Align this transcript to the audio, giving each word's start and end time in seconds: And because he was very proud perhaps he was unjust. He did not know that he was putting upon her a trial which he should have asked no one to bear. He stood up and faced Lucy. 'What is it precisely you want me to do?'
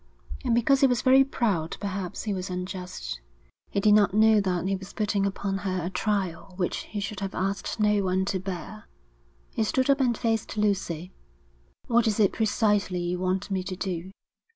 And 0.43 0.55
because 0.55 0.81
he 0.81 0.87
was 0.87 1.03
very 1.03 1.23
proud 1.23 1.77
perhaps 1.79 2.23
he 2.23 2.33
was 2.33 2.49
unjust. 2.49 3.19
He 3.69 3.79
did 3.79 3.93
not 3.93 4.15
know 4.15 4.41
that 4.41 4.65
he 4.67 4.75
was 4.75 4.93
putting 4.93 5.27
upon 5.27 5.59
her 5.59 5.83
a 5.85 5.91
trial 5.91 6.55
which 6.57 6.77
he 6.85 6.99
should 6.99 7.19
have 7.19 7.35
asked 7.35 7.79
no 7.79 8.03
one 8.05 8.25
to 8.25 8.39
bear. 8.39 8.87
He 9.53 9.63
stood 9.63 9.91
up 9.91 10.01
and 10.01 10.17
faced 10.17 10.57
Lucy. 10.57 11.11
'What 11.85 12.07
is 12.07 12.19
it 12.19 12.31
precisely 12.33 12.97
you 12.97 13.19
want 13.19 13.51
me 13.51 13.61
to 13.61 13.75
do?' 13.75 14.09